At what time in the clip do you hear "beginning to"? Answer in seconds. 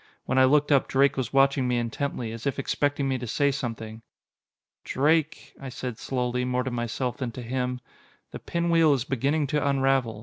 9.03-9.63